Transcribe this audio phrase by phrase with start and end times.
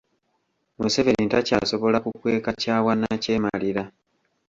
[0.79, 3.83] Museveni takyasobola kukweka kya bwannakyemalira.